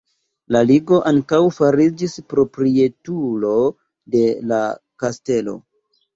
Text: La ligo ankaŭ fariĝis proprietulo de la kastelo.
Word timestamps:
La 0.53 0.59
ligo 0.69 0.97
ankaŭ 1.11 1.41
fariĝis 1.57 2.15
proprietulo 2.31 3.53
de 4.17 4.25
la 4.55 4.65
kastelo. 5.07 5.57